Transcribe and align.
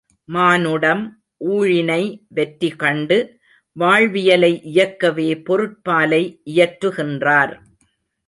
மானுடம் 0.29 1.01
ஊழினை 1.47 1.99
வெற்றிகண்டு 2.29 3.17
வாழ்வியலை 3.75 4.51
இயக்கவே 4.71 5.29
பொருட்பாலை 5.45 6.23
இயற்றுகின்றார்! 6.45 7.53